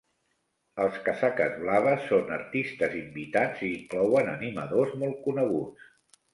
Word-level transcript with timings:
Els 0.85 0.95
Casaques 1.07 1.53
blaves 1.65 2.07
són 2.13 2.33
artistes 2.39 2.97
invitats 3.03 3.63
i 3.69 3.71
inclouen 3.77 4.35
animadors 4.35 4.99
molt 5.07 5.25
coneguts. 5.31 5.89